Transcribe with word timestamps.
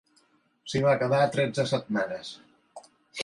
S'hi 0.71 0.81
va 0.85 0.95
quedar 1.03 1.19
tretze 1.35 1.67
setmanes. 1.73 2.31